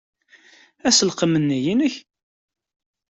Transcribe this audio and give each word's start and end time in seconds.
Aselkim-nni 0.87 1.59
i 1.71 1.73
nekk? 1.79 1.95